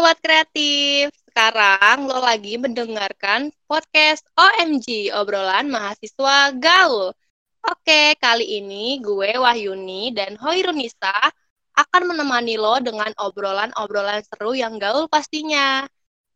Sobat 0.00 0.16
Kreatif, 0.24 1.12
sekarang 1.28 2.08
lo 2.08 2.24
lagi 2.24 2.56
mendengarkan 2.56 3.52
podcast 3.68 4.24
OMG, 4.32 5.12
obrolan 5.12 5.68
mahasiswa 5.68 6.56
gaul. 6.56 7.12
Oke, 7.68 8.16
kali 8.16 8.64
ini 8.64 8.96
gue 9.04 9.36
Wahyuni 9.36 10.16
dan 10.16 10.40
Hoirunisa 10.40 11.12
akan 11.76 12.16
menemani 12.16 12.56
lo 12.56 12.80
dengan 12.80 13.12
obrolan-obrolan 13.12 14.24
seru 14.24 14.56
yang 14.56 14.80
gaul 14.80 15.04
pastinya. 15.04 15.84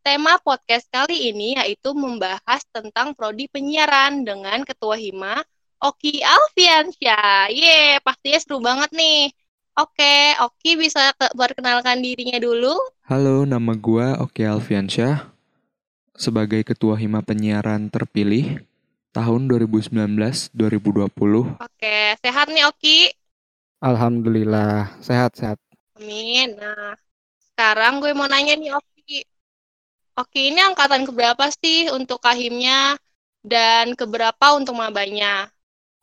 Tema 0.04 0.36
podcast 0.44 0.84
kali 0.92 1.32
ini 1.32 1.56
yaitu 1.56 1.96
membahas 1.96 2.60
tentang 2.68 3.16
prodi 3.16 3.48
penyiaran 3.48 4.28
dengan 4.28 4.60
Ketua 4.68 5.00
Hima, 5.00 5.40
Oki 5.80 6.20
Alfiansyah. 6.20 7.48
Ye, 7.48 7.96
pastinya 8.04 8.38
seru 8.44 8.60
banget 8.60 8.92
nih. 8.92 9.32
Oke, 9.74 10.38
Oki 10.38 10.78
bisa 10.78 11.10
perkenalkan 11.34 11.98
dirinya 11.98 12.38
dulu. 12.38 12.78
Halo, 13.10 13.42
nama 13.42 13.74
gua 13.74 14.22
Oki 14.22 14.46
Alfiansyah. 14.46 15.34
Sebagai 16.14 16.62
Ketua 16.62 16.94
Hima 16.94 17.26
Penyiaran 17.26 17.90
terpilih 17.90 18.62
tahun 19.10 19.50
2019-2020. 19.50 21.58
Oke, 21.58 21.98
sehat 22.22 22.54
nih 22.54 22.70
Oki? 22.70 23.18
Alhamdulillah, 23.82 24.94
sehat-sehat. 25.02 25.58
Amin. 25.98 26.54
Nah, 26.54 26.94
sekarang 27.50 27.98
gue 27.98 28.14
mau 28.14 28.30
nanya 28.30 28.54
nih 28.54 28.78
Oki. 28.78 29.26
Oki 30.14 30.54
ini 30.54 30.62
angkatan 30.62 31.02
keberapa 31.02 31.50
sih 31.50 31.90
untuk 31.90 32.22
kahimnya 32.22 32.94
dan 33.42 33.98
keberapa 33.98 34.54
untuk 34.54 34.78
mabanya? 34.78 35.50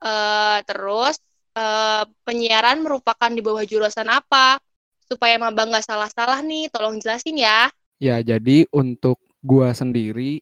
Uh, 0.04 0.60
terus 0.68 1.24
uh, 1.56 2.04
penyiaran 2.24 2.84
merupakan 2.84 3.32
di 3.32 3.42
bawah 3.44 3.64
jurusan 3.64 4.08
apa? 4.08 4.60
Supaya 5.08 5.36
maba 5.36 5.68
nggak 5.68 5.86
salah-salah 5.86 6.40
nih, 6.44 6.72
tolong 6.72 7.00
jelasin 7.00 7.40
ya. 7.40 7.68
Ya, 8.02 8.18
jadi 8.24 8.66
untuk 8.72 9.20
gua 9.44 9.76
sendiri, 9.76 10.42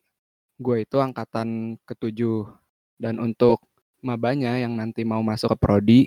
gua 0.62 0.82
itu 0.82 1.02
angkatan 1.02 1.80
ketujuh. 1.84 2.48
Dan 3.00 3.18
untuk 3.18 3.64
mabanya 4.04 4.60
yang 4.60 4.76
nanti 4.76 5.08
mau 5.08 5.24
masuk 5.24 5.56
ke 5.56 5.58
prodi, 5.58 6.02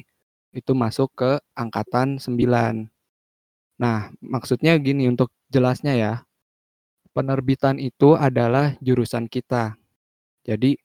itu 0.53 0.73
masuk 0.77 1.09
ke 1.17 1.31
angkatan 1.57 2.21
9. 2.21 2.89
Nah, 3.81 4.13
maksudnya 4.21 4.77
gini 4.79 5.09
untuk 5.09 5.33
jelasnya 5.49 5.97
ya. 5.97 6.15
Penerbitan 7.13 7.77
itu 7.77 8.17
adalah 8.17 8.77
jurusan 8.81 9.29
kita. 9.29 9.77
Jadi 10.45 10.81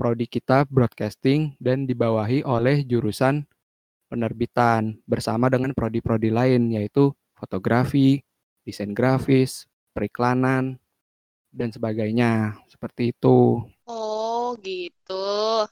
prodi 0.00 0.24
kita 0.24 0.64
broadcasting 0.64 1.52
dan 1.60 1.84
dibawahi 1.84 2.40
oleh 2.48 2.80
jurusan 2.88 3.44
penerbitan 4.08 4.96
bersama 5.04 5.52
dengan 5.52 5.76
prodi-prodi 5.76 6.32
lain 6.32 6.72
yaitu 6.72 7.12
fotografi, 7.36 8.24
desain 8.64 8.96
grafis, 8.96 9.68
periklanan, 9.92 10.80
dan 11.52 11.68
sebagainya. 11.68 12.56
Seperti 12.72 13.12
itu. 13.12 13.60
Oh, 13.84 14.56
gitu. 14.64 15.68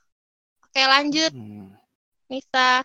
Oke, 0.61 0.83
lanjut. 0.85 1.33
Hmm. 1.33 1.73
Nisa. 2.29 2.85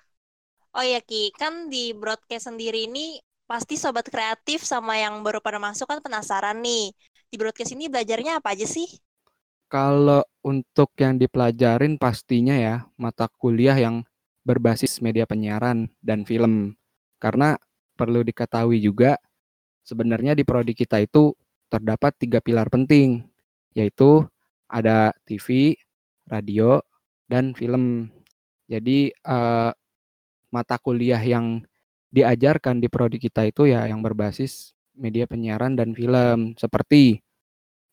Oh 0.73 0.81
ya 0.81 1.03
Ki, 1.03 1.29
kan 1.35 1.69
di 1.69 1.93
broadcast 1.93 2.49
sendiri 2.49 2.89
ini 2.89 3.21
pasti 3.45 3.77
sobat 3.77 4.09
kreatif 4.09 4.65
sama 4.65 4.97
yang 4.97 5.21
baru 5.21 5.37
pada 5.37 5.61
masuk 5.61 5.85
kan 5.85 5.99
penasaran 6.01 6.63
nih. 6.63 6.89
Di 7.29 7.35
broadcast 7.37 7.77
ini 7.77 7.91
belajarnya 7.91 8.41
apa 8.41 8.57
aja 8.57 8.65
sih? 8.65 8.87
Kalau 9.73 10.21
untuk 10.45 10.93
yang 11.01 11.17
dipelajarin 11.17 11.97
pastinya 11.97 12.53
ya 12.53 12.85
mata 12.93 13.25
kuliah 13.25 13.73
yang 13.73 14.05
berbasis 14.45 15.01
media 15.01 15.25
penyiaran 15.25 15.89
dan 15.97 16.29
film. 16.29 16.77
Karena 17.17 17.57
perlu 17.97 18.21
diketahui 18.21 18.77
juga 18.77 19.17
sebenarnya 19.81 20.37
di 20.37 20.45
prodi 20.45 20.77
kita 20.77 21.01
itu 21.01 21.33
terdapat 21.73 22.13
tiga 22.21 22.37
pilar 22.37 22.69
penting, 22.69 23.25
yaitu 23.73 24.21
ada 24.69 25.09
TV, 25.25 25.73
radio, 26.29 26.77
dan 27.25 27.57
film. 27.57 28.13
Jadi 28.69 29.09
eh, 29.09 29.71
mata 30.53 30.75
kuliah 30.77 31.17
yang 31.17 31.65
diajarkan 32.13 32.77
di 32.77 32.93
prodi 32.93 33.17
kita 33.17 33.49
itu 33.49 33.73
ya 33.73 33.89
yang 33.89 34.05
berbasis 34.05 34.77
media 34.93 35.25
penyiaran 35.25 35.73
dan 35.73 35.97
film 35.97 36.53
seperti 36.61 37.25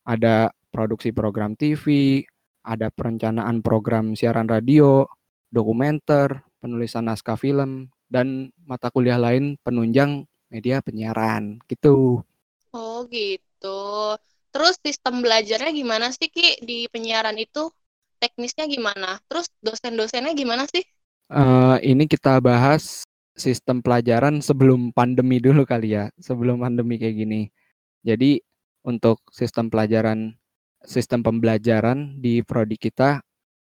ada 0.05 0.53
produksi 0.71 1.11
program 1.11 1.53
TV, 1.59 2.23
ada 2.63 2.87
perencanaan 2.89 3.59
program 3.59 4.15
siaran 4.15 4.47
radio, 4.47 5.05
dokumenter, 5.51 6.41
penulisan 6.63 7.11
naskah 7.11 7.35
film, 7.35 7.91
dan 8.07 8.49
mata 8.63 8.87
kuliah 8.89 9.19
lain 9.19 9.59
penunjang 9.61 10.23
media 10.51 10.79
penyiaran 10.83 11.59
gitu. 11.67 12.23
Oh 12.71 13.03
gitu. 13.11 14.15
Terus 14.51 14.75
sistem 14.83 15.23
belajarnya 15.23 15.71
gimana 15.71 16.11
sih 16.11 16.27
Ki 16.27 16.59
di 16.63 16.87
penyiaran 16.91 17.39
itu? 17.39 17.71
Teknisnya 18.19 18.67
gimana? 18.67 19.17
Terus 19.31 19.47
dosen-dosennya 19.63 20.35
gimana 20.35 20.67
sih? 20.67 20.83
Uh, 21.31 21.79
ini 21.79 22.05
kita 22.05 22.43
bahas 22.43 23.07
sistem 23.33 23.79
pelajaran 23.79 24.43
sebelum 24.43 24.91
pandemi 24.91 25.39
dulu 25.39 25.63
kali 25.63 25.95
ya, 25.95 26.11
sebelum 26.19 26.61
pandemi 26.61 26.99
kayak 26.99 27.15
gini. 27.15 27.41
Jadi 28.03 28.43
untuk 28.83 29.23
sistem 29.31 29.71
pelajaran 29.71 30.35
sistem 30.85 31.21
pembelajaran 31.21 32.17
di 32.17 32.41
prodi 32.41 32.77
kita 32.77 33.21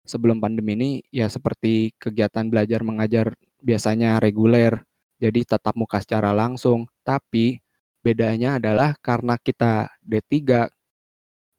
sebelum 0.03 0.43
pandemi 0.43 0.75
ini 0.75 0.91
ya 1.15 1.31
seperti 1.31 1.95
kegiatan 1.97 2.51
belajar 2.51 2.83
mengajar 2.83 3.27
biasanya 3.63 4.19
reguler, 4.19 4.83
jadi 5.23 5.47
tatap 5.47 5.79
muka 5.79 6.03
secara 6.03 6.35
langsung. 6.35 6.91
Tapi 7.07 7.63
bedanya 8.03 8.59
adalah 8.59 8.99
karena 8.99 9.39
kita 9.39 9.87
D3, 10.03 10.67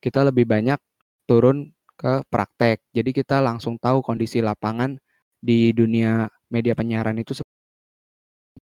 kita 0.04 0.20
lebih 0.28 0.44
banyak 0.44 0.80
turun 1.24 1.72
ke 1.96 2.28
praktek. 2.28 2.84
Jadi 2.92 3.16
kita 3.16 3.40
langsung 3.40 3.80
tahu 3.80 4.04
kondisi 4.04 4.44
lapangan 4.44 5.00
di 5.40 5.72
dunia 5.72 6.28
media 6.52 6.76
penyiaran 6.76 7.16
itu. 7.16 7.40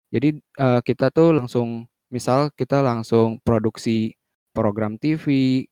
Jadi 0.10 0.42
uh, 0.58 0.82
kita 0.82 1.14
tuh 1.14 1.38
langsung, 1.38 1.86
misal 2.10 2.50
kita 2.58 2.82
langsung 2.82 3.38
produksi 3.46 4.18
program 4.60 5.00
TV, 5.00 5.24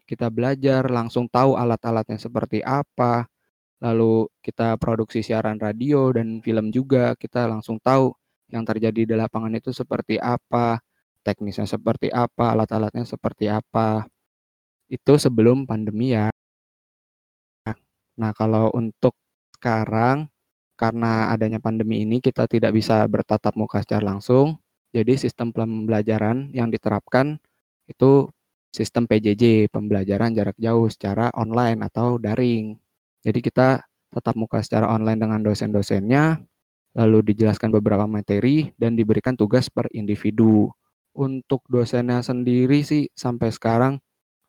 kita 0.08 0.32
belajar 0.32 0.88
langsung 0.88 1.28
tahu 1.28 1.60
alat-alatnya 1.60 2.16
seperti 2.16 2.64
apa, 2.64 3.28
lalu 3.84 4.32
kita 4.40 4.80
produksi 4.80 5.20
siaran 5.20 5.60
radio 5.60 6.16
dan 6.16 6.40
film 6.40 6.72
juga, 6.72 7.12
kita 7.20 7.52
langsung 7.52 7.84
tahu 7.84 8.16
yang 8.48 8.64
terjadi 8.64 9.04
di 9.04 9.16
lapangan 9.20 9.52
itu 9.60 9.76
seperti 9.76 10.16
apa, 10.24 10.80
teknisnya 11.28 11.68
seperti 11.68 12.08
apa, 12.08 12.56
alat-alatnya 12.56 13.04
seperti 13.04 13.52
apa. 13.52 14.08
Itu 14.88 15.20
sebelum 15.20 15.68
pandemi 15.68 16.16
ya. 16.16 16.32
Nah, 18.18 18.32
kalau 18.32 18.72
untuk 18.72 19.20
sekarang 19.60 20.32
karena 20.80 21.34
adanya 21.34 21.60
pandemi 21.60 22.06
ini 22.08 22.24
kita 22.24 22.48
tidak 22.48 22.72
bisa 22.72 23.04
bertatap 23.10 23.52
muka 23.60 23.84
secara 23.84 24.16
langsung, 24.16 24.64
jadi 24.96 25.20
sistem 25.20 25.52
pembelajaran 25.52 26.56
yang 26.56 26.72
diterapkan 26.72 27.36
itu 27.90 28.30
sistem 28.72 29.10
PJJ, 29.10 29.72
pembelajaran 29.72 30.36
jarak 30.36 30.58
jauh 30.60 30.88
secara 30.92 31.32
online 31.34 31.82
atau 31.86 32.22
daring. 32.22 32.78
Jadi 33.26 33.40
kita 33.42 33.82
tetap 34.12 34.36
muka 34.40 34.64
secara 34.64 34.88
online 34.92 35.20
dengan 35.20 35.40
dosen-dosennya, 35.44 36.40
lalu 36.96 37.34
dijelaskan 37.34 37.74
beberapa 37.74 38.08
materi 38.08 38.72
dan 38.80 38.96
diberikan 38.96 39.36
tugas 39.36 39.68
per 39.68 39.92
individu. 39.94 40.72
Untuk 41.18 41.66
dosennya 41.66 42.22
sendiri 42.22 42.86
sih 42.86 43.10
sampai 43.18 43.50
sekarang 43.50 43.98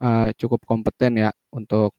uh, 0.04 0.28
cukup 0.36 0.68
kompeten 0.68 1.16
ya 1.16 1.30
untuk 1.48 1.96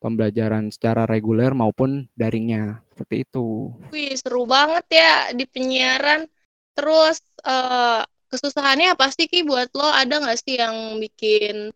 pembelajaran 0.00 0.72
secara 0.72 1.04
reguler 1.04 1.52
maupun 1.52 2.08
daringnya 2.16 2.82
seperti 2.90 3.28
itu. 3.28 3.70
Wih 3.92 4.16
seru 4.16 4.48
banget 4.48 4.84
ya 4.90 5.14
di 5.36 5.44
penyiaran. 5.44 6.26
Terus 6.74 7.20
uh, 7.44 8.02
kesusahannya 8.30 8.94
apa 8.94 9.10
sih 9.10 9.26
Ki 9.26 9.42
buat 9.42 9.68
lo? 9.74 9.90
Ada 9.90 10.22
nggak 10.22 10.38
sih 10.38 10.56
yang 10.56 11.02
bikin 11.02 11.74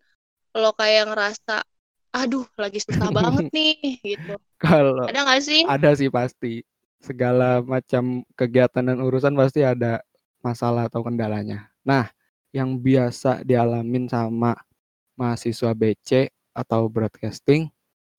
lo 0.55 0.71
kayak 0.79 1.11
ngerasa 1.11 1.67
aduh 2.15 2.47
lagi 2.55 2.79
susah 2.79 3.11
banget 3.17 3.51
nih 3.51 3.99
gitu. 4.01 4.35
Kalau 4.63 5.05
ada 5.05 5.21
nggak 5.27 5.43
sih? 5.43 5.63
Ada 5.67 5.99
sih 5.99 6.09
pasti. 6.09 6.63
Segala 7.03 7.61
macam 7.61 8.25
kegiatan 8.39 8.87
dan 8.87 9.03
urusan 9.03 9.35
pasti 9.37 9.61
ada 9.67 10.01
masalah 10.41 10.89
atau 10.89 11.05
kendalanya. 11.05 11.69
Nah, 11.85 12.09
yang 12.55 12.79
biasa 12.79 13.43
dialamin 13.43 14.09
sama 14.09 14.55
mahasiswa 15.19 15.75
BC 15.75 16.31
atau 16.55 16.87
broadcasting 16.87 17.67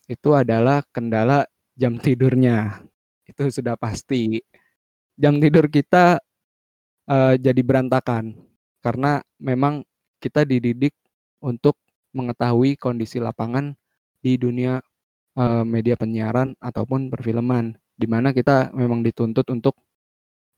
itu 0.06 0.30
adalah 0.36 0.84
kendala 0.92 1.48
jam 1.74 1.98
tidurnya. 1.98 2.84
Itu 3.26 3.50
sudah 3.50 3.80
pasti. 3.80 4.38
Jam 5.16 5.40
tidur 5.40 5.72
kita 5.72 6.20
uh, 7.10 7.34
jadi 7.38 7.62
berantakan. 7.62 8.38
Karena 8.82 9.22
memang 9.42 9.82
kita 10.22 10.46
dididik 10.46 10.94
untuk 11.42 11.78
mengetahui 12.14 12.78
kondisi 12.80 13.20
lapangan 13.20 13.74
di 14.22 14.38
dunia 14.40 14.80
uh, 15.38 15.64
media 15.68 15.98
penyiaran 16.00 16.56
ataupun 16.58 17.12
perfilman 17.12 17.76
di 17.96 18.08
mana 18.10 18.36
kita 18.36 18.76
memang 18.76 19.02
dituntut 19.02 19.48
untuk 19.52 19.76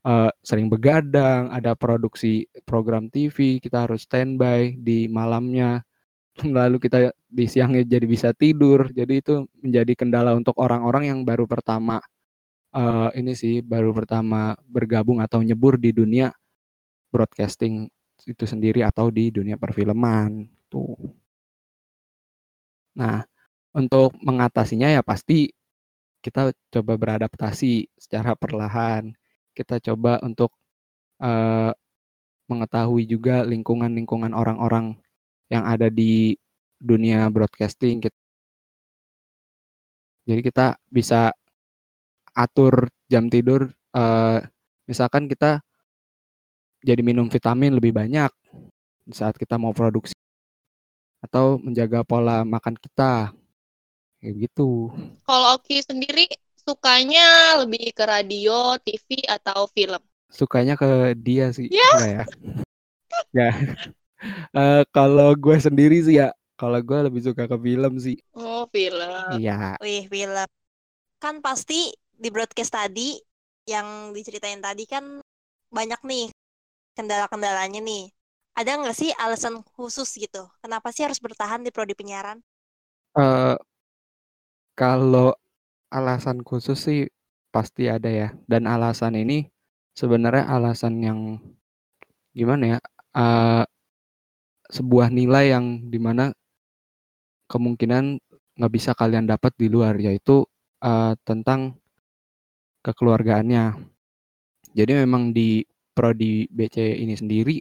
uh, 0.06 0.30
sering 0.42 0.66
begadang, 0.66 1.50
ada 1.54 1.78
produksi 1.78 2.46
program 2.66 3.06
TV, 3.08 3.62
kita 3.62 3.86
harus 3.86 4.04
standby 4.04 4.74
di 4.74 5.06
malamnya, 5.06 5.82
lalu 6.58 6.82
kita 6.82 7.14
di 7.30 7.46
siangnya 7.46 7.86
jadi 7.86 8.06
bisa 8.06 8.34
tidur. 8.34 8.90
Jadi 8.90 9.14
itu 9.22 9.46
menjadi 9.62 9.92
kendala 9.94 10.34
untuk 10.34 10.58
orang-orang 10.58 11.10
yang 11.14 11.20
baru 11.22 11.46
pertama 11.46 12.02
uh, 12.74 13.08
ini 13.16 13.32
sih 13.36 13.60
baru 13.64 13.92
pertama 13.96 14.56
bergabung 14.68 15.20
atau 15.24 15.40
nyebur 15.40 15.80
di 15.80 15.94
dunia 15.94 16.32
broadcasting 17.08 17.88
itu 18.26 18.44
sendiri 18.44 18.84
atau 18.84 19.08
di 19.08 19.30
dunia 19.32 19.56
perfilman 19.56 20.48
tuh. 20.68 20.96
Nah, 22.98 23.22
untuk 23.72 24.12
mengatasinya 24.20 24.90
ya 24.90 25.02
pasti 25.06 25.48
kita 26.20 26.50
coba 26.74 26.98
beradaptasi 26.98 27.88
secara 27.96 28.34
perlahan. 28.34 29.14
Kita 29.54 29.78
coba 29.82 30.18
untuk 30.22 30.54
uh, 31.22 31.72
mengetahui 32.50 33.04
juga 33.06 33.44
lingkungan-lingkungan 33.46 34.32
orang-orang 34.34 34.98
yang 35.52 35.64
ada 35.64 35.88
di 35.92 36.34
dunia 36.78 37.26
broadcasting. 37.30 38.02
Jadi 40.28 40.40
kita 40.44 40.76
bisa 40.92 41.32
atur 42.38 42.86
jam 43.10 43.26
tidur. 43.26 43.66
Uh, 43.90 44.38
misalkan 44.86 45.26
kita 45.26 45.58
jadi 46.86 47.02
minum 47.02 47.26
vitamin 47.26 47.74
lebih 47.74 47.90
banyak 47.90 48.30
saat 49.10 49.34
kita 49.34 49.58
mau 49.58 49.74
produksi 49.74 50.14
atau 51.18 51.58
menjaga 51.58 52.06
pola 52.06 52.46
makan 52.46 52.78
kita 52.78 53.34
kayak 54.22 54.34
gitu. 54.46 54.94
Kalau 55.26 55.58
Oki 55.58 55.82
sendiri 55.82 56.30
sukanya 56.62 57.58
lebih 57.64 57.90
ke 57.90 58.04
radio, 58.06 58.78
TV 58.78 59.26
atau 59.26 59.66
film? 59.74 59.98
Sukanya 60.28 60.76
ke 60.76 61.16
dia 61.16 61.50
sih, 61.50 61.72
yeah. 61.72 61.96
ya. 62.04 62.24
ya. 63.32 63.50
uh, 64.52 64.82
kalau 64.96 65.32
gue 65.34 65.56
sendiri 65.56 66.04
sih 66.04 66.20
ya, 66.20 66.30
kalau 66.60 66.78
gue 66.84 66.98
lebih 67.08 67.24
suka 67.24 67.48
ke 67.48 67.56
film 67.56 67.92
sih. 67.96 68.20
Oh 68.36 68.68
film. 68.68 69.40
Iya. 69.40 69.80
Wih 69.80 70.04
film. 70.06 70.48
Kan 71.18 71.40
pasti 71.40 71.90
di 72.18 72.28
broadcast 72.34 72.74
tadi 72.74 73.14
yang 73.64 74.10
diceritain 74.10 74.58
tadi 74.58 74.84
kan 74.90 75.22
banyak 75.70 76.00
nih 76.02 76.26
kendala-kendalanya 76.98 77.78
nih. 77.78 78.10
Ada 78.58 78.74
nggak 78.74 78.96
sih 78.98 79.14
alasan 79.14 79.62
khusus 79.78 80.10
gitu? 80.18 80.50
Kenapa 80.58 80.90
sih 80.90 81.06
harus 81.06 81.22
bertahan 81.22 81.62
di 81.62 81.70
prodi 81.70 81.94
penyiaran? 81.94 82.42
Uh, 83.14 83.54
kalau 84.74 85.30
alasan 85.94 86.42
khusus 86.42 86.74
sih 86.82 87.06
pasti 87.54 87.86
ada 87.86 88.10
ya. 88.10 88.28
Dan 88.50 88.66
alasan 88.66 89.14
ini 89.14 89.46
sebenarnya 89.94 90.50
alasan 90.50 90.98
yang 90.98 91.38
gimana 92.34 92.76
ya? 92.76 92.78
Uh, 93.14 93.62
sebuah 94.74 95.14
nilai 95.14 95.54
yang 95.54 95.86
di 95.86 96.02
mana 96.02 96.34
kemungkinan 97.46 98.18
nggak 98.58 98.72
bisa 98.74 98.90
kalian 98.92 99.24
dapat 99.24 99.54
di 99.54 99.70
luar 99.70 99.94
yaitu 99.96 100.44
uh, 100.82 101.14
tentang 101.22 101.78
kekeluargaannya. 102.82 103.76
Jadi 104.74 104.92
memang 104.94 105.32
di 105.34 105.64
prodi 105.96 106.46
BC 106.50 107.02
ini 107.02 107.18
sendiri 107.18 107.58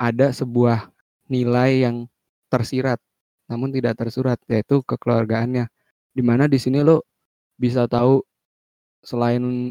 ada 0.00 0.32
sebuah 0.32 0.88
nilai 1.28 1.84
yang 1.84 2.08
tersirat 2.48 2.96
namun 3.46 3.70
tidak 3.70 4.00
tersurat 4.00 4.38
yaitu 4.50 4.82
kekeluargaannya 4.82 5.68
di 6.16 6.22
mana 6.24 6.48
di 6.50 6.58
sini 6.58 6.82
lo 6.82 7.06
bisa 7.60 7.86
tahu 7.86 8.24
selain 9.04 9.70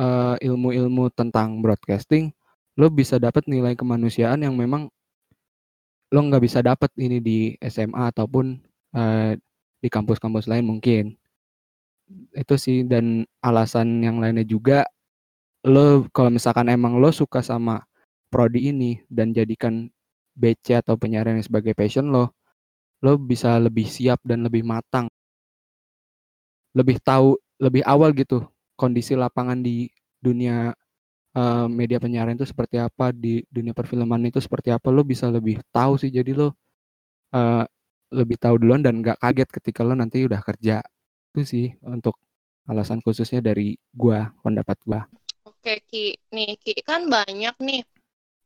uh, 0.00 0.36
ilmu-ilmu 0.40 1.12
tentang 1.12 1.60
broadcasting 1.60 2.32
lo 2.78 2.88
bisa 2.88 3.20
dapat 3.20 3.44
nilai 3.50 3.76
kemanusiaan 3.76 4.40
yang 4.40 4.56
memang 4.56 4.88
lo 6.10 6.20
nggak 6.24 6.42
bisa 6.42 6.64
dapat 6.64 6.90
ini 6.96 7.20
di 7.20 7.38
SMA 7.60 8.10
ataupun 8.10 8.56
uh, 8.96 9.36
di 9.80 9.88
kampus-kampus 9.88 10.48
lain 10.48 10.64
mungkin 10.64 11.19
itu 12.34 12.54
sih 12.58 12.82
dan 12.86 13.24
alasan 13.42 14.02
yang 14.02 14.18
lainnya 14.18 14.46
juga 14.46 14.86
lo 15.66 16.08
kalau 16.10 16.32
misalkan 16.32 16.72
emang 16.72 16.96
lo 16.96 17.12
suka 17.12 17.44
sama 17.44 17.84
prodi 18.32 18.70
ini 18.72 19.02
dan 19.10 19.34
jadikan 19.34 19.90
BC 20.38 20.80
atau 20.80 20.94
penyiaran 20.96 21.36
sebagai 21.42 21.74
passion 21.76 22.08
lo, 22.08 22.32
lo 23.04 23.18
bisa 23.20 23.58
lebih 23.60 23.84
siap 23.84 24.22
dan 24.24 24.46
lebih 24.46 24.62
matang. 24.64 25.10
Lebih 26.72 27.02
tahu 27.02 27.36
lebih 27.60 27.82
awal 27.84 28.14
gitu 28.16 28.46
kondisi 28.78 29.12
lapangan 29.18 29.60
di 29.60 29.90
dunia 30.22 30.72
uh, 31.36 31.66
media 31.68 32.00
penyiaran 32.00 32.38
itu 32.38 32.48
seperti 32.48 32.80
apa, 32.80 33.12
di 33.12 33.44
dunia 33.52 33.76
perfilman 33.76 34.30
itu 34.30 34.40
seperti 34.40 34.72
apa, 34.72 34.88
lo 34.88 35.02
bisa 35.04 35.28
lebih 35.28 35.60
tahu 35.74 36.00
sih. 36.00 36.08
Jadi 36.08 36.32
lo 36.32 36.54
uh, 37.34 37.64
lebih 38.10 38.36
tahu 38.40 38.58
duluan 38.58 38.82
dan 38.82 39.02
gak 39.04 39.20
kaget 39.20 39.48
ketika 39.60 39.80
lo 39.84 39.92
nanti 39.98 40.24
udah 40.24 40.40
kerja. 40.40 40.80
Itu 41.30 41.46
sih 41.46 41.66
untuk 41.86 42.18
alasan 42.66 42.98
khususnya 43.02 43.38
dari 43.38 43.78
gua, 43.94 44.34
pendapat 44.42 44.76
gua. 44.82 45.00
Oke 45.46 45.82
Ki, 45.86 46.18
nih 46.34 46.58
Ki 46.58 46.74
kan 46.82 47.06
banyak 47.06 47.54
nih 47.62 47.82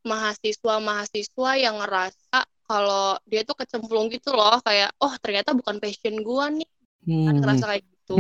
mahasiswa-mahasiswa 0.05 1.51
yang 1.57 1.81
ngerasa 1.81 2.45
kalau 2.65 3.17
dia 3.25 3.45
tuh 3.45 3.57
kecemplung 3.57 4.09
gitu 4.13 4.33
loh 4.33 4.61
kayak 4.65 4.93
oh 5.01 5.13
ternyata 5.21 5.53
bukan 5.57 5.81
passion 5.81 6.21
gua 6.21 6.49
nih 6.53 6.69
kan 7.05 7.13
hmm. 7.13 7.25
kan 7.25 7.35
ngerasa 7.41 7.65
kayak 7.73 7.85
gitu. 7.89 8.17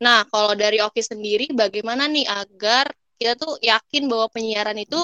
Nah 0.00 0.24
kalau 0.30 0.56
dari 0.56 0.80
Oki 0.80 1.02
sendiri 1.04 1.50
bagaimana 1.52 2.08
nih 2.08 2.26
agar 2.26 2.88
kita 3.20 3.36
tuh 3.36 3.60
yakin 3.60 4.08
bahwa 4.08 4.32
penyiaran 4.32 4.78
itu 4.80 4.98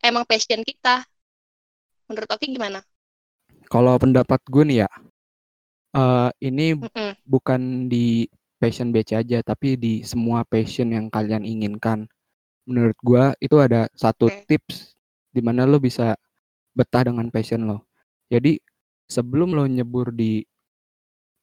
emang 0.00 0.24
passion 0.24 0.64
kita? 0.64 1.04
Menurut 2.08 2.30
Oki 2.32 2.54
gimana? 2.54 2.80
Kalau 3.68 4.00
pendapat 4.00 4.40
gue 4.48 4.64
nih 4.64 4.78
ya, 4.86 4.90
uh, 5.94 6.30
ini 6.42 6.76
mm 6.76 7.20
bukan 7.28 7.92
di 7.92 8.24
passion 8.56 8.88
BC 8.88 9.20
aja, 9.20 9.38
tapi 9.44 9.76
di 9.76 10.00
semua 10.00 10.42
passion 10.48 10.88
yang 10.90 11.12
kalian 11.12 11.44
inginkan 11.44 12.08
menurut 12.64 12.96
gua 13.04 13.32
itu 13.40 13.56
ada 13.60 13.88
satu 13.96 14.28
okay. 14.28 14.44
tips 14.48 14.96
di 15.32 15.40
mana 15.44 15.68
lo 15.68 15.76
bisa 15.80 16.16
betah 16.76 17.04
dengan 17.08 17.28
passion 17.28 17.68
lo. 17.68 17.88
Jadi 18.32 18.60
sebelum 19.08 19.56
lo 19.56 19.64
nyebur 19.64 20.12
di 20.12 20.44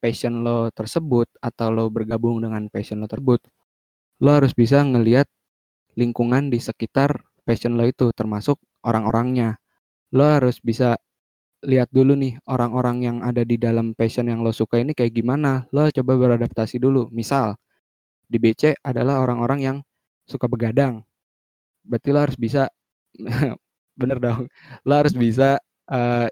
passion 0.01 0.45
lo 0.45 0.69
tersebut 0.69 1.25
atau 1.41 1.73
lo 1.73 1.89
bergabung 1.89 2.41
dengan 2.41 2.69
passion 2.69 3.01
lo 3.01 3.09
tersebut, 3.09 3.41
lo 4.21 4.29
harus 4.33 4.53
bisa 4.53 4.81
ngelihat 4.85 5.25
lingkungan 5.97 6.53
di 6.53 6.61
sekitar 6.61 7.25
passion 7.45 7.77
lo 7.77 7.85
itu 7.85 8.09
termasuk 8.13 8.61
orang-orangnya. 8.85 9.57
Lo 10.13 10.25
harus 10.29 10.61
bisa 10.61 10.97
lihat 11.65 11.89
dulu 11.89 12.13
nih 12.13 12.37
orang-orang 12.45 12.97
yang 13.01 13.17
ada 13.25 13.41
di 13.41 13.57
dalam 13.57 13.97
passion 13.97 14.29
yang 14.29 14.45
lo 14.45 14.53
suka 14.53 14.77
ini 14.79 14.93
kayak 14.93 15.11
gimana. 15.17 15.65
Lo 15.73 15.89
coba 15.89 16.13
beradaptasi 16.15 16.77
dulu. 16.77 17.09
Misal 17.09 17.57
di 18.29 18.37
BC 18.37 18.77
adalah 18.85 19.21
orang-orang 19.25 19.59
yang 19.61 19.77
suka 20.29 20.45
begadang. 20.45 21.01
Berarti 21.81 22.09
lo 22.13 22.19
harus 22.21 22.37
bisa 22.37 22.69
bener 23.99 24.17
dong. 24.21 24.45
Lo 24.85 24.93
harus 24.95 25.13
bisa 25.17 25.57
uh, 25.89 26.29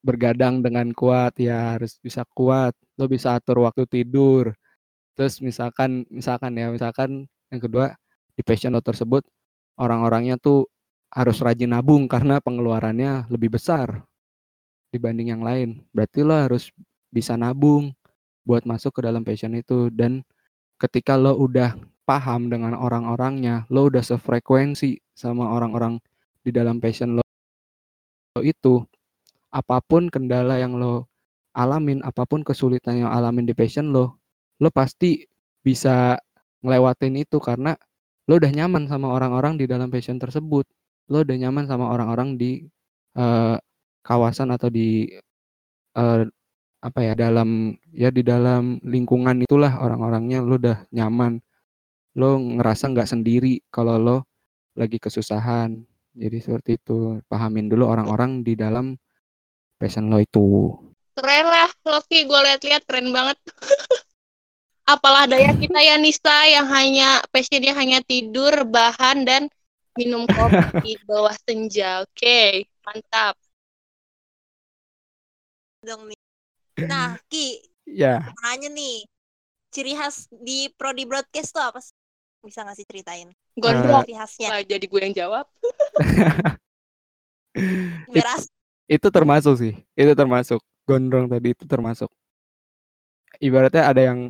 bergadang 0.00 0.62
dengan 0.62 0.94
kuat. 0.94 1.36
Ya 1.42 1.76
harus 1.76 1.98
bisa 1.98 2.22
kuat. 2.32 2.72
Lo 2.96 3.10
bisa 3.10 3.34
atur 3.36 3.66
waktu 3.66 3.84
tidur. 3.90 4.54
Terus 5.18 5.42
misalkan 5.42 6.06
misalkan 6.08 6.54
ya 6.56 6.70
misalkan 6.70 7.26
yang 7.50 7.60
kedua 7.60 7.92
di 8.38 8.42
passion 8.46 8.72
lo 8.72 8.80
tersebut 8.80 9.26
orang-orangnya 9.76 10.38
tuh 10.38 10.70
harus 11.10 11.42
rajin 11.42 11.74
nabung 11.74 12.06
karena 12.06 12.38
pengeluarannya 12.38 13.26
lebih 13.28 13.58
besar 13.58 14.06
dibanding 14.90 15.32
yang 15.32 15.42
lain 15.42 15.82
berarti 15.94 16.22
lo 16.26 16.34
harus 16.34 16.74
bisa 17.10 17.34
nabung 17.34 17.94
buat 18.44 18.66
masuk 18.66 18.98
ke 18.98 19.00
dalam 19.06 19.22
passion 19.22 19.54
itu 19.54 19.88
dan 19.94 20.22
ketika 20.80 21.14
lo 21.14 21.36
udah 21.36 21.76
paham 22.08 22.50
dengan 22.50 22.74
orang-orangnya, 22.74 23.68
lo 23.70 23.86
udah 23.86 24.02
sefrekuensi 24.02 24.98
sama 25.14 25.46
orang-orang 25.54 26.02
di 26.42 26.50
dalam 26.50 26.82
passion 26.82 27.20
lo 27.20 27.22
itu, 28.42 28.82
apa 29.54 29.78
pun 29.84 30.10
kendala 30.10 30.58
yang 30.58 30.74
lo 30.74 31.06
alamin, 31.54 32.02
apa 32.02 32.26
pun 32.26 32.42
kesulitan 32.42 33.06
yang 33.06 33.10
alamin 33.14 33.46
di 33.46 33.54
passion 33.54 33.94
lo, 33.94 34.18
lo 34.58 34.74
pasti 34.74 35.22
bisa 35.62 36.18
ngelewatin 36.66 37.22
itu 37.22 37.38
karena 37.38 37.78
lo 38.26 38.40
udah 38.42 38.50
nyaman 38.50 38.90
sama 38.90 39.12
orang-orang 39.14 39.54
di 39.60 39.70
dalam 39.70 39.86
passion 39.86 40.18
tersebut. 40.18 40.66
Lo 41.10 41.22
udah 41.22 41.36
nyaman 41.38 41.66
sama 41.70 41.90
orang-orang 41.90 42.34
di 42.34 42.66
uh, 43.18 43.58
kawasan 44.10 44.50
atau 44.50 44.66
di 44.66 45.06
uh, 45.94 46.26
apa 46.82 47.00
ya 47.06 47.14
dalam 47.14 47.78
ya 47.94 48.10
di 48.10 48.26
dalam 48.26 48.82
lingkungan 48.82 49.46
itulah 49.46 49.78
orang-orangnya 49.78 50.42
lo 50.42 50.58
udah 50.58 50.90
nyaman 50.90 51.38
lo 52.18 52.40
ngerasa 52.40 52.90
nggak 52.90 53.06
sendiri 53.06 53.62
kalau 53.70 53.94
lo 54.00 54.18
lagi 54.74 54.98
kesusahan. 54.98 55.78
Jadi 56.14 56.38
seperti 56.42 56.70
itu. 56.78 57.22
Pahamin 57.30 57.70
dulu 57.70 57.86
orang-orang 57.86 58.42
di 58.42 58.58
dalam 58.58 58.98
passion 59.78 60.10
lo 60.10 60.18
itu. 60.18 60.74
Keren 61.14 61.46
lah, 61.46 61.70
Loki. 61.86 62.26
Gue 62.26 62.40
lihat-lihat 62.50 62.82
keren 62.88 63.14
banget. 63.14 63.38
Apalah 64.90 65.30
daya 65.30 65.54
kita 65.54 65.78
ya 65.78 65.94
Nisa 66.02 66.50
yang 66.50 66.66
hanya 66.66 67.22
passionnya 67.30 67.78
hanya 67.78 68.02
tidur, 68.02 68.50
rebahan 68.50 69.22
dan 69.22 69.46
minum 69.94 70.26
kopi 70.26 70.58
di 70.82 70.92
bawah 71.06 71.36
senja. 71.46 72.02
Oke, 72.02 72.66
mantap. 72.82 73.38
Dong 75.84 76.08
nih. 76.08 76.20
Nah, 76.86 77.16
Ki, 77.32 77.60
Ya, 77.90 78.22
nanya 78.46 78.70
nih, 78.70 79.02
ciri 79.74 79.98
khas 79.98 80.30
di 80.30 80.70
Prodi 80.78 81.02
Broadcast 81.02 81.50
tuh 81.50 81.64
apa 81.64 81.82
sih? 81.82 81.94
Bisa 82.46 82.62
nggak 82.62 82.76
sih 82.78 82.86
ceritain? 82.86 83.28
Gondrong. 83.58 84.06
Ciri 84.06 84.14
khasnya. 84.14 84.48
Wah, 84.54 84.62
jadi 84.62 84.84
gue 84.86 85.00
yang 85.02 85.16
jawab. 85.16 85.46
Beras. 88.14 88.46
itu 88.86 89.08
termasuk 89.10 89.54
sih. 89.58 89.74
Itu 89.98 90.14
termasuk. 90.14 90.62
Gondrong 90.86 91.26
tadi 91.26 91.50
itu 91.50 91.66
termasuk. 91.66 92.06
Ibaratnya 93.42 93.90
ada 93.90 94.02
yang 94.02 94.20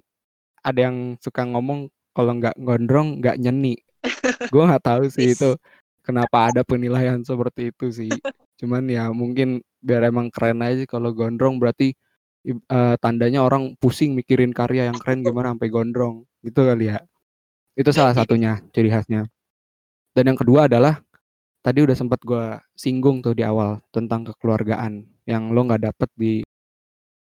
ada 0.64 0.80
yang 0.88 0.96
suka 1.20 1.44
ngomong 1.44 1.92
kalau 2.16 2.32
nggak 2.40 2.56
gondrong 2.60 3.20
nggak 3.20 3.36
nyeni. 3.40 3.76
Gue 4.52 4.64
nggak 4.68 4.84
tahu 4.84 5.08
sih 5.08 5.32
itu 5.32 5.56
kenapa 6.04 6.52
ada 6.52 6.60
penilaian 6.64 7.20
seperti 7.24 7.72
itu 7.72 7.86
sih. 7.92 8.12
Cuman 8.60 8.88
ya 8.88 9.08
mungkin 9.12 9.64
biar 9.84 10.08
emang 10.08 10.28
keren 10.32 10.60
aja 10.64 10.84
kalau 10.88 11.12
gondrong 11.16 11.58
berarti 11.60 11.92
eh, 12.46 12.94
tandanya 13.02 13.44
orang 13.44 13.76
pusing 13.80 14.16
mikirin 14.16 14.52
karya 14.56 14.88
yang 14.92 14.98
keren 15.00 15.24
gimana 15.26 15.52
sampai 15.56 15.68
gondrong 15.72 16.24
gitu 16.44 16.64
kali 16.68 16.92
ya. 16.92 17.00
Itu 17.78 17.90
salah 17.94 18.14
satunya 18.16 18.60
ciri 18.74 18.90
khasnya. 18.92 19.28
Dan 20.16 20.34
yang 20.34 20.38
kedua 20.40 20.66
adalah 20.70 21.00
tadi 21.64 21.84
udah 21.84 21.96
sempat 21.98 22.20
gua 22.24 22.60
singgung 22.76 23.20
tuh 23.24 23.34
di 23.36 23.44
awal 23.46 23.80
tentang 23.94 24.26
kekeluargaan 24.28 25.04
yang 25.28 25.52
lo 25.54 25.66
nggak 25.68 25.84
dapet 25.92 26.10
di 26.16 26.34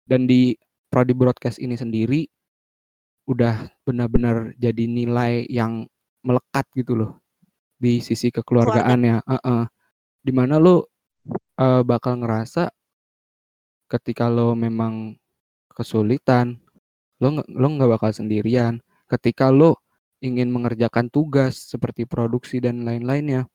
dan 0.08 0.28
di 0.28 0.56
prodi 0.92 1.14
broadcast 1.16 1.60
ini 1.64 1.76
sendiri 1.80 2.28
udah 3.32 3.70
benar-benar 3.88 4.52
jadi 4.60 4.84
nilai 4.90 5.48
yang 5.48 5.88
melekat 6.26 6.66
gitu 6.76 7.00
loh 7.00 7.12
di 7.80 8.04
sisi 8.04 8.30
kekeluargaannya. 8.34 9.24
Heeh. 9.26 9.64
Di 10.22 10.32
mana 10.36 10.60
lo 10.62 10.91
eh, 11.62 11.82
bakal 11.86 12.14
ngerasa 12.22 12.74
ketika 13.92 14.26
lo 14.32 14.56
memang 14.56 15.20
kesulitan, 15.76 16.58
lo 17.22 17.44
lo 17.46 17.68
nggak 17.76 17.92
bakal 18.00 18.12
sendirian. 18.16 18.80
Ketika 19.12 19.52
lo 19.52 19.84
ingin 20.24 20.50
mengerjakan 20.56 21.12
tugas 21.12 21.70
seperti 21.72 22.08
produksi 22.08 22.64
dan 22.64 22.88
lain-lainnya, 22.88 23.48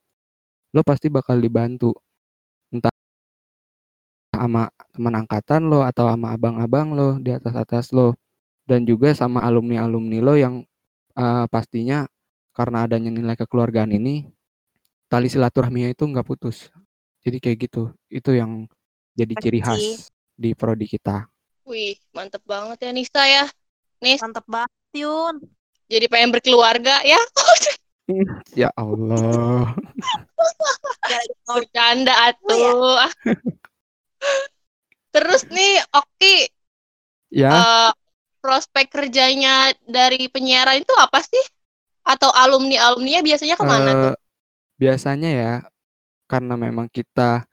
lo 0.75 0.81
pasti 0.85 1.09
bakal 1.09 1.41
dibantu. 1.41 1.97
Entah 2.73 2.93
sama 4.37 4.69
teman 4.93 5.15
angkatan 5.25 5.63
lo 5.73 5.81
atau 5.87 6.13
sama 6.13 6.37
abang-abang 6.37 6.93
lo 6.93 7.09
di 7.19 7.33
atas-atas 7.33 7.91
lo. 7.97 8.15
Dan 8.67 8.83
juga 8.85 9.15
sama 9.15 9.41
alumni-alumni 9.47 10.19
lo 10.21 10.35
yang 10.37 10.55
eh, 11.17 11.47
pastinya 11.49 12.05
karena 12.57 12.89
adanya 12.89 13.11
nilai 13.13 13.37
kekeluargaan 13.39 13.93
ini 13.95 14.27
tali 15.13 15.29
silaturahminya 15.31 15.93
itu 15.93 16.05
nggak 16.09 16.27
putus 16.27 16.73
jadi 17.27 17.39
kayak 17.43 17.59
gitu 17.67 17.83
itu 18.07 18.31
yang 18.31 18.71
jadi 19.19 19.35
ciri 19.43 19.59
khas 19.59 20.15
di 20.39 20.55
prodi 20.55 20.87
kita 20.87 21.27
Wih, 21.67 21.99
mantep 22.15 22.47
banget 22.47 22.79
ya 22.79 22.91
Nisa 22.95 23.27
ya. 23.27 23.43
Nis, 23.99 24.23
Mantep 24.23 24.47
banget, 24.47 24.71
Yun. 24.95 25.43
jadi 25.91 26.07
pengen 26.07 26.31
berkeluarga 26.31 27.03
ya. 27.03 27.19
ya 28.63 28.71
Allah 28.79 29.75
Bercanda 31.47 32.15
Oh, 32.15 32.27
atuh. 32.31 33.11
Terus 35.15 35.43
nih, 35.49 35.83
Oki, 35.91 36.37
ya 37.35 37.51
eh, 37.51 37.91
prospek 38.39 38.87
kerjanya 38.93 39.75
dari 39.89 40.29
penyiaran 40.31 40.83
itu 40.83 40.95
apa 40.99 41.19
sih? 41.25 41.45
Atau 42.07 42.31
alumni-alumninya 42.31 43.27
biasanya 43.27 43.57
ke 43.59 43.65
mana 43.67 43.91
tuh? 43.91 44.13
Eh, 44.15 44.19
biasanya 44.79 45.31
ya 45.31 45.53
karena 46.27 46.55
memang 46.59 46.91
kita 46.91 47.47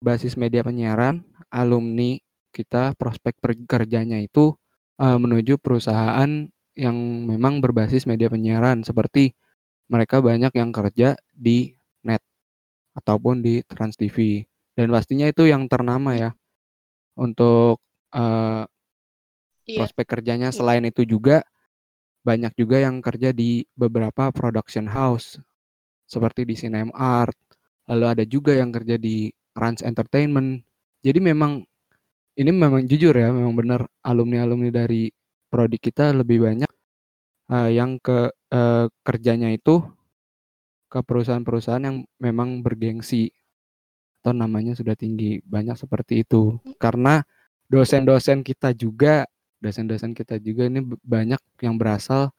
basis 0.00 0.36
media 0.36 0.60
penyiaran 0.64 1.24
alumni 1.48 2.16
kita 2.52 2.96
prospek 2.96 3.36
kerjanya 3.68 4.20
itu 4.20 4.56
eh, 5.00 5.18
menuju 5.18 5.60
perusahaan 5.60 6.48
yang 6.76 6.96
memang 7.24 7.64
berbasis 7.64 8.04
media 8.04 8.28
penyiaran 8.28 8.84
seperti 8.84 9.32
mereka 9.88 10.20
banyak 10.20 10.52
yang 10.52 10.70
kerja 10.72 11.16
di 11.32 11.72
net 12.04 12.20
ataupun 12.96 13.40
di 13.40 13.64
Trans 13.64 13.96
TV 13.96 14.44
dan 14.76 14.92
pastinya 14.92 15.24
itu 15.28 15.48
yang 15.48 15.64
ternama 15.68 16.12
ya 16.16 16.30
untuk 17.16 17.80
Iya. 19.66 19.82
prospek 19.82 20.06
kerjanya 20.06 20.54
Iya. 20.54 20.56
selain 20.56 20.84
itu 20.86 21.02
juga 21.02 21.42
banyak 22.22 22.54
juga 22.54 22.80
yang 22.82 23.02
kerja 23.02 23.34
di 23.34 23.66
beberapa 23.74 24.30
production 24.30 24.86
house 24.86 25.42
seperti 26.06 26.46
di 26.46 26.54
Cinem 26.54 26.94
Art 26.94 27.34
lalu 27.90 28.04
ada 28.06 28.24
juga 28.26 28.52
yang 28.54 28.70
kerja 28.74 28.98
di 28.98 29.30
Rans 29.56 29.80
Entertainment. 29.82 30.62
Jadi 31.02 31.18
memang 31.22 31.62
ini 32.36 32.50
memang 32.52 32.84
jujur 32.84 33.16
ya 33.16 33.32
memang 33.32 33.54
benar 33.56 33.80
alumni 34.04 34.44
alumni 34.44 34.68
dari 34.68 35.08
prodi 35.48 35.80
kita 35.80 36.12
lebih 36.12 36.44
banyak 36.44 36.72
eh, 37.54 37.70
yang 37.78 37.96
ke 38.02 38.30
eh, 38.52 38.86
kerjanya 39.06 39.50
itu 39.54 39.80
ke 40.92 40.98
perusahaan-perusahaan 41.02 41.82
yang 41.82 41.96
memang 42.22 42.62
bergengsi 42.62 43.30
atau 44.22 44.34
namanya 44.34 44.74
sudah 44.74 44.98
tinggi 44.98 45.38
banyak 45.46 45.78
seperti 45.78 46.26
itu. 46.26 46.58
Karena 46.82 47.22
dosen-dosen 47.70 48.42
kita 48.46 48.74
juga 48.74 49.26
dosen-dosen 49.62 50.12
kita 50.14 50.38
juga 50.38 50.68
ini 50.70 50.84
banyak 51.02 51.40
yang 51.64 51.74
berasal 51.80 52.30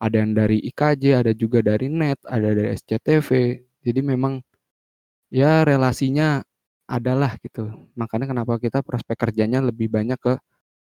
ada 0.00 0.16
yang 0.16 0.32
dari 0.32 0.64
IKJ 0.72 1.04
ada 1.20 1.32
juga 1.36 1.60
dari 1.60 1.92
NET 1.92 2.16
ada 2.24 2.56
dari 2.56 2.72
SCTV 2.72 3.28
jadi 3.84 4.00
memang 4.00 4.40
ya 5.30 5.62
relasinya 5.66 6.42
adalah 6.90 7.38
gitu 7.44 7.70
makanya 7.94 8.26
kenapa 8.30 8.58
kita 8.58 8.82
prospek 8.82 9.16
kerjanya 9.16 9.62
lebih 9.62 9.86
banyak 9.90 10.18
ke 10.18 10.34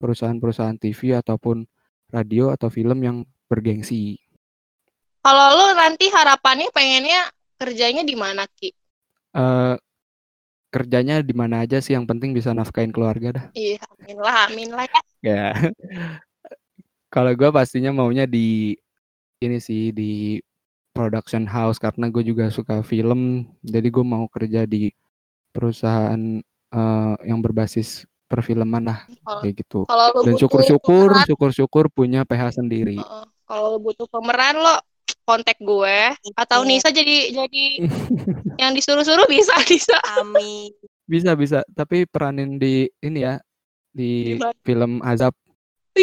perusahaan-perusahaan 0.03 0.77
TV 0.83 1.15
ataupun 1.23 1.63
radio 2.11 2.51
atau 2.55 2.69
film 2.69 2.99
yang 3.07 3.17
bergengsi 3.51 4.19
Kalau 5.23 5.47
lu 5.59 5.67
nanti 5.79 6.11
harapannya 6.11 6.69
pengennya 6.75 7.31
kerjanya 7.61 8.03
di 8.03 8.15
mana, 8.19 8.43
Ki? 8.59 8.71
eh 9.35 9.75
kerjanya 10.75 11.15
di 11.29 11.35
mana 11.41 11.57
aja 11.65 11.79
sih 11.85 11.93
yang 11.97 12.07
penting 12.11 12.31
bisa 12.39 12.51
nafkahin 12.57 12.93
keluarga 12.97 13.29
dah 13.37 13.47
Iya, 13.53 13.77
amin 13.93 14.17
lah, 14.25 14.37
amin 14.49 14.69
lah 14.77 14.87
ya. 14.89 15.01
ya 15.29 15.43
kalau 17.13 17.33
gue 17.37 17.51
pastinya 17.53 17.91
maunya 17.93 18.25
di 18.25 18.73
ini 19.45 19.59
sih 19.59 19.91
di 19.93 20.39
production 20.93 21.45
house 21.45 21.77
karena 21.77 22.09
gue 22.09 22.23
juga 22.23 22.49
suka 22.49 22.81
film 22.81 23.45
jadi 23.61 23.89
gue 23.89 24.05
mau 24.05 24.29
kerja 24.29 24.65
di 24.65 24.93
perusahaan 25.51 26.41
eh, 26.69 27.15
yang 27.25 27.41
berbasis 27.41 28.05
perfilman 28.25 28.85
lah 28.87 29.05
Kalau 29.21 29.41
kayak 29.41 29.55
gitu 29.59 29.81
dan 30.25 30.35
syukur-syukur 30.37 31.09
pemeran, 31.13 31.27
syukur-syukur 31.29 31.85
punya 31.89 32.25
PH 32.25 32.57
sendiri 32.57 32.97
Heeh. 32.97 33.25
kalau 33.45 33.77
butuh 33.77 34.09
pemeran 34.09 34.57
lo 34.57 34.81
kontak 35.23 35.61
gue 35.61 35.99
atau 36.35 36.65
Iya. 36.65 36.69
Nisa 36.69 36.89
jadi 36.89 37.17
jadi 37.31 37.65
yang 38.63 38.73
disuruh-suruh 38.73 39.29
bisa 39.29 39.53
bisa. 39.65 39.97
Amin. 40.17 40.73
bisa 41.05 41.37
bisa 41.37 41.61
tapi 41.73 42.09
peranin 42.09 42.57
di 42.57 42.89
ini 42.99 43.21
ya 43.21 43.37
di 43.91 44.41
Gimana? 44.41 44.57
film 44.65 44.93
azab 45.03 45.33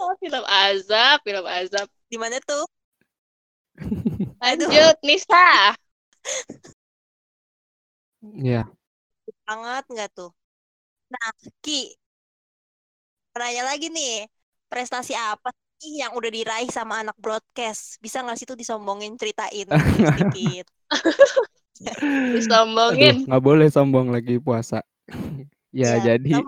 Oh, 0.00 0.16
film 0.16 0.40
azab, 0.48 1.20
film 1.22 1.44
azab. 1.44 1.84
Di 2.10 2.16
mana 2.18 2.36
tuh? 2.42 2.66
Aduh. 4.42 4.68
Lanjut 4.68 4.96
Nisa. 5.06 5.74
ya 8.42 8.64
Banget 9.46 9.84
nggak 9.92 10.08
tuh? 10.16 10.30
Nah, 11.12 11.30
Ki, 11.64 11.80
nanya 13.40 13.62
lagi 13.70 13.86
nih, 13.88 14.28
prestasi 14.70 15.12
apa 15.16 15.48
sih 15.80 15.92
yang 16.02 16.12
udah 16.18 16.30
diraih 16.30 16.68
sama 16.68 17.00
anak 17.02 17.16
broadcast? 17.16 17.96
Bisa 18.04 18.20
nggak 18.20 18.36
sih 18.38 18.46
tuh 18.50 18.58
disombongin, 18.58 19.16
ceritain 19.20 19.66
sedikit? 20.12 20.66
Disombongin. 22.36 23.24
nggak 23.26 23.42
boleh 23.42 23.68
sombong 23.72 24.12
lagi 24.12 24.36
puasa 24.36 24.84
ya 25.72 25.96
Iya, 25.96 26.16
jadi 26.20 26.44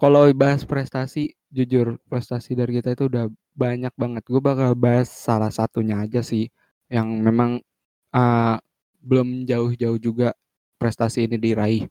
kalau 0.00 0.28
bahas 0.36 0.62
prestasi 0.68 1.32
jujur 1.50 1.98
prestasi 2.08 2.52
dari 2.54 2.78
kita 2.78 2.92
itu 2.94 3.08
udah 3.08 3.26
banyak 3.54 3.92
banget. 3.94 4.22
Gue 4.26 4.42
bakal 4.42 4.74
bahas 4.78 5.10
salah 5.10 5.50
satunya 5.52 6.00
aja 6.02 6.22
sih 6.24 6.48
yang 6.90 7.06
memang 7.22 7.62
uh, 8.14 8.56
belum 9.00 9.46
jauh-jauh 9.48 9.98
juga 10.00 10.34
prestasi 10.80 11.28
ini 11.28 11.36
diraih. 11.38 11.84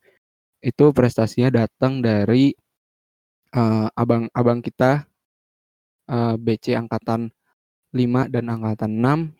Itu 0.59 0.91
prestasinya 0.91 1.65
datang 1.65 2.03
dari 2.03 2.51
uh, 3.55 3.87
abang-abang 3.95 4.59
kita 4.59 5.07
uh, 6.11 6.35
BC 6.35 6.75
angkatan 6.75 7.31
5 7.95 8.33
dan 8.33 8.45
angkatan 8.51 8.91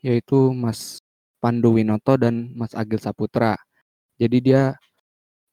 6 0.02 0.06
yaitu 0.06 0.54
Mas 0.56 1.04
Pandu 1.40 1.76
Winoto 1.76 2.18
dan 2.20 2.52
Mas 2.56 2.74
Agil 2.76 3.00
Saputra. 3.00 3.56
Jadi 4.20 4.38
dia 4.44 4.76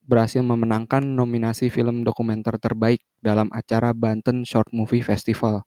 berhasil 0.06 0.38
memenangkan 0.38 1.02
nominasi 1.02 1.66
film 1.66 2.06
dokumenter 2.06 2.58
terbaik 2.62 3.02
dalam 3.18 3.50
acara 3.50 3.90
Banten 3.90 4.46
Short 4.46 4.70
Movie 4.70 5.02
Festival 5.02 5.66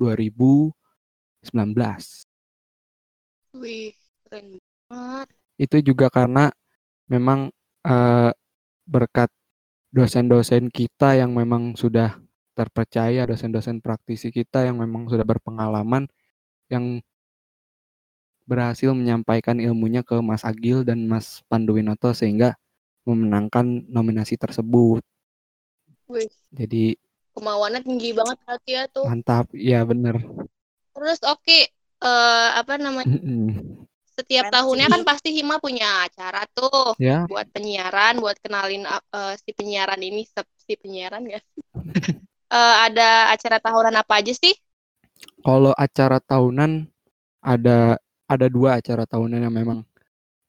2019. 0.00 0.72
Wih, 3.60 3.92
keren 4.24 4.56
banget. 4.88 5.28
Itu 5.60 5.76
juga 5.84 6.08
karena 6.08 6.48
memang 7.12 7.52
eh, 7.84 8.32
berkat 8.88 9.28
dosen-dosen 9.92 10.72
kita 10.72 11.20
yang 11.20 11.36
memang 11.36 11.76
sudah 11.76 12.16
terpercaya, 12.56 13.28
dosen-dosen 13.28 13.84
praktisi 13.84 14.32
kita 14.32 14.64
yang 14.64 14.80
memang 14.80 15.10
sudah 15.12 15.26
berpengalaman, 15.26 16.08
yang 16.72 17.04
berhasil 18.48 18.90
menyampaikan 18.90 19.62
ilmunya 19.62 20.02
ke 20.02 20.18
Mas 20.18 20.42
Agil 20.42 20.82
dan 20.82 21.06
Mas 21.06 21.46
Panduwinoto 21.46 22.10
sehingga 22.10 22.58
memenangkan 23.06 23.86
nominasi 23.86 24.34
tersebut. 24.34 25.02
Wih, 26.10 26.26
Jadi 26.50 26.98
kemauannya 27.34 27.80
tinggi 27.82 28.10
banget 28.14 28.36
berarti 28.44 28.70
ya 28.74 28.84
tuh. 28.90 29.06
mantap, 29.06 29.46
ya 29.54 29.80
bener. 29.86 30.20
Terus 30.94 31.18
oke, 31.26 31.60
eh, 32.02 32.48
apa 32.56 32.76
namanya? 32.76 33.16
Setiap 34.16 34.52
tahunnya 34.52 34.92
kan 34.92 35.02
pasti 35.08 35.32
Hima 35.32 35.56
punya 35.56 36.04
acara 36.04 36.44
tuh 36.52 36.92
ya, 37.00 37.24
buat 37.24 37.48
penyiaran, 37.54 38.20
buat 38.20 38.36
kenalin 38.42 38.84
eh, 38.88 39.34
si 39.40 39.50
penyiaran 39.56 40.00
ini, 40.02 40.28
si 40.60 40.74
penyiaran 40.76 41.24
ya. 41.28 41.40
Eh, 42.50 42.76
ada 42.90 43.30
acara 43.30 43.62
tahunan 43.62 43.94
apa 43.94 44.18
aja 44.18 44.34
sih? 44.34 44.50
kalau 45.40 45.72
acara 45.76 46.20
tahunan 46.20 46.88
ada 47.40 47.96
ada 48.28 48.46
dua 48.46 48.78
acara 48.78 49.04
tahunan 49.08 49.40
yang 49.40 49.54
memang 49.54 49.80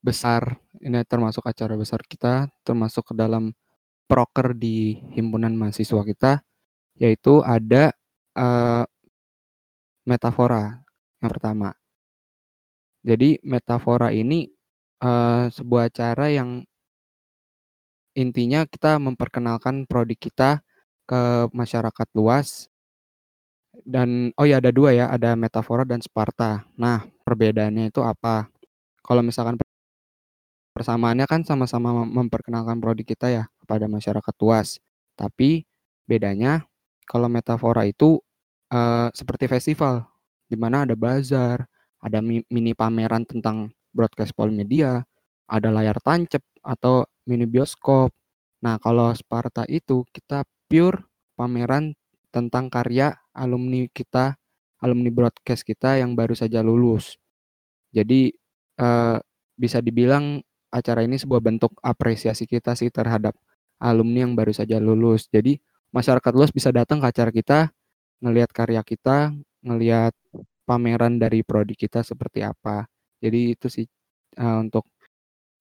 besar. 0.02 0.58
Ini 0.82 1.06
termasuk 1.06 1.46
acara 1.46 1.78
besar 1.78 2.02
kita, 2.02 2.50
termasuk 2.66 3.12
ke 3.12 3.14
dalam 3.14 3.54
proker 4.10 4.52
di 4.52 4.98
himpunan 5.14 5.54
mahasiswa 5.54 6.02
kita, 6.02 6.42
yaitu 7.02 7.42
ada 7.42 7.90
eh, 8.38 8.84
metafora 10.06 10.78
yang 11.18 11.30
pertama. 11.30 11.74
Jadi 13.02 13.42
metafora 13.42 14.14
ini 14.14 14.46
eh, 15.02 15.44
sebuah 15.50 15.90
acara 15.90 16.30
yang 16.30 16.62
intinya 18.14 18.62
kita 18.68 19.00
memperkenalkan 19.02 19.88
produk 19.90 20.18
kita 20.20 20.50
ke 21.08 21.50
masyarakat 21.50 22.08
luas 22.14 22.70
dan 23.88 24.30
oh 24.36 24.44
ya 24.44 24.60
ada 24.60 24.68
dua 24.68 24.92
ya 24.92 25.08
ada 25.08 25.34
metafora 25.34 25.82
dan 25.82 25.98
Sparta. 26.04 26.62
Nah 26.76 27.02
perbedaannya 27.24 27.88
itu 27.90 28.04
apa? 28.04 28.46
Kalau 29.02 29.24
misalkan 29.24 29.58
persamaannya 30.76 31.26
kan 31.28 31.42
sama-sama 31.44 32.04
mem- 32.04 32.24
memperkenalkan 32.24 32.78
produk 32.80 33.06
kita 33.06 33.26
ya 33.32 33.44
kepada 33.64 33.88
masyarakat 33.88 34.34
luas. 34.40 34.78
Tapi 35.16 35.64
bedanya 36.08 36.64
kalau 37.06 37.28
metafora 37.30 37.84
itu 37.88 38.20
eh, 38.72 39.08
seperti 39.14 39.46
festival 39.50 40.06
di 40.48 40.56
mana 40.58 40.84
ada 40.88 40.94
bazar, 40.98 41.64
ada 42.02 42.18
mi- 42.20 42.44
mini 42.52 42.72
pameran 42.76 43.24
tentang 43.28 43.72
broadcast 43.94 44.34
polimedia, 44.36 45.04
ada 45.48 45.68
layar 45.72 45.98
tancap 46.02 46.42
atau 46.64 47.04
mini 47.28 47.44
bioskop. 47.48 48.12
Nah, 48.62 48.78
kalau 48.78 49.10
Sparta 49.16 49.66
itu 49.68 50.06
kita 50.14 50.44
pure 50.70 51.04
pameran 51.38 51.94
tentang 52.34 52.68
karya 52.72 53.16
alumni 53.34 53.86
kita, 53.90 54.38
alumni 54.82 55.10
broadcast 55.12 55.66
kita 55.66 55.98
yang 56.00 56.14
baru 56.18 56.34
saja 56.36 56.60
lulus. 56.64 57.18
Jadi 57.92 58.32
eh, 58.80 59.18
bisa 59.56 59.78
dibilang 59.84 60.40
acara 60.72 61.04
ini 61.04 61.20
sebuah 61.20 61.42
bentuk 61.44 61.76
apresiasi 61.84 62.48
kita 62.48 62.72
sih 62.78 62.88
terhadap 62.88 63.36
alumni 63.82 64.24
yang 64.28 64.34
baru 64.38 64.52
saja 64.56 64.80
lulus. 64.80 65.28
Jadi 65.28 65.60
masyarakat 65.92 66.32
luas 66.32 66.50
bisa 66.50 66.72
datang 66.72 66.98
ke 66.98 67.06
acara 67.06 67.30
kita, 67.30 67.70
ngelihat 68.18 68.50
karya 68.50 68.82
kita, 68.82 69.30
ngelihat 69.62 70.16
pameran 70.64 71.20
dari 71.20 71.44
prodi 71.44 71.76
kita 71.76 72.00
seperti 72.02 72.42
apa. 72.42 72.88
Jadi 73.22 73.54
itu 73.54 73.68
sih 73.68 73.86
eh, 74.36 74.58
untuk 74.58 74.88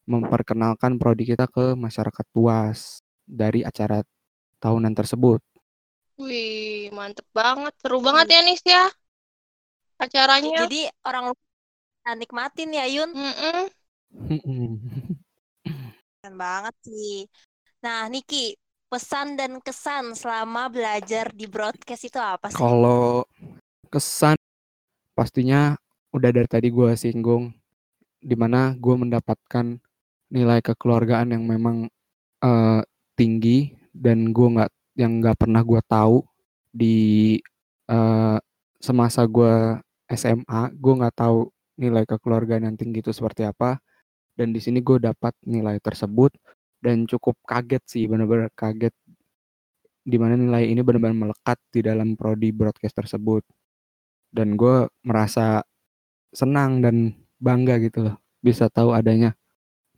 memperkenalkan 0.10 0.98
prodi 0.98 1.30
kita 1.30 1.46
ke 1.46 1.78
masyarakat 1.78 2.26
luas 2.34 3.06
dari 3.28 3.62
acara 3.62 4.02
tahunan 4.58 4.96
tersebut. 4.98 5.44
Wih, 6.18 6.90
mantep 6.96 7.26
banget. 7.36 7.74
Seru 7.82 8.02
banget 8.02 8.34
ya 8.34 8.42
Nis 8.42 8.62
ya 8.66 8.90
acaranya. 10.02 10.66
Jadi 10.66 10.90
orang 11.06 11.34
luar 11.34 12.16
nikmatin 12.18 12.74
ya 12.74 12.86
Yun. 12.90 13.14
Keren 16.22 16.36
banget 16.38 16.76
sih. 16.86 17.26
Nah, 17.82 18.06
Niki, 18.10 18.54
pesan 18.92 19.40
dan 19.40 19.64
kesan 19.64 20.12
selama 20.12 20.68
belajar 20.68 21.32
di 21.32 21.48
broadcast 21.48 22.12
itu 22.12 22.20
apa 22.20 22.52
sih? 22.52 22.60
Kalau 22.60 23.24
kesan 23.88 24.36
pastinya 25.16 25.80
udah 26.12 26.30
dari 26.36 26.50
tadi 26.52 26.68
gue 26.68 26.92
singgung 27.00 27.56
di 28.20 28.36
mana 28.36 28.76
gue 28.76 28.96
mendapatkan 29.00 29.80
nilai 30.28 30.60
kekeluargaan 30.60 31.32
yang 31.32 31.48
memang 31.48 31.88
eh, 32.44 32.82
tinggi 33.16 33.72
dan 33.96 34.36
gue 34.36 34.48
nggak 34.60 34.72
yang 35.00 35.24
nggak 35.24 35.40
pernah 35.40 35.64
gue 35.64 35.82
tahu 35.88 36.28
di 36.76 37.40
eh, 37.88 38.38
semasa 38.84 39.24
gue 39.24 39.80
SMA 40.12 40.62
gue 40.76 40.94
nggak 41.00 41.16
tahu 41.16 41.48
nilai 41.80 42.04
kekeluargaan 42.04 42.68
yang 42.68 42.76
tinggi 42.76 43.00
itu 43.00 43.16
seperti 43.16 43.48
apa 43.48 43.80
dan 44.36 44.52
di 44.52 44.60
sini 44.60 44.84
gue 44.84 45.00
dapat 45.00 45.32
nilai 45.48 45.80
tersebut 45.80 46.36
dan 46.82 47.06
cukup 47.06 47.38
kaget 47.46 47.84
sih 47.86 48.04
benar-benar 48.10 48.50
kaget 48.58 48.94
di 50.02 50.18
mana 50.18 50.34
nilai 50.34 50.66
ini 50.66 50.82
benar-benar 50.82 51.30
melekat 51.30 51.62
di 51.70 51.86
dalam 51.86 52.18
prodi 52.18 52.50
broadcast 52.50 52.98
tersebut. 52.98 53.46
Dan 54.34 54.58
gue 54.58 54.90
merasa 55.06 55.62
senang 56.34 56.82
dan 56.82 57.14
bangga 57.38 57.78
gitu 57.84 58.10
loh 58.10 58.16
bisa 58.42 58.72
tahu 58.72 58.96
adanya 58.96 59.38